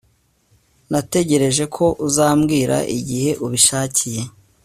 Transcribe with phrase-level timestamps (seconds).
[0.91, 4.23] Natekereje ko uzambwira igihe ubishakiye